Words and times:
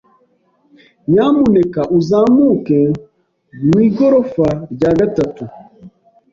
Nyamuneka 1.11 1.81
uzamuke 1.97 2.79
mu 3.65 3.75
igorofa 3.87 4.47
rya 4.73 4.91
gatatu. 4.99 5.43